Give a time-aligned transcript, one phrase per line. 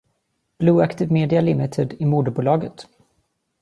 [0.57, 2.87] Blue Active Media Limited är moderbolaget.